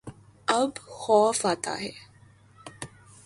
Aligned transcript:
اب 0.47 0.71
خوف 0.95 1.39
آتا 1.45 1.73
ہے 1.81 1.91